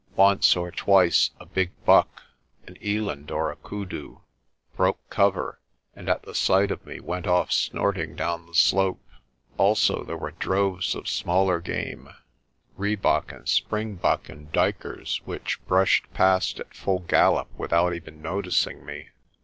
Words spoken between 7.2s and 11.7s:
off snorting down the slope. Also there were droves of smaller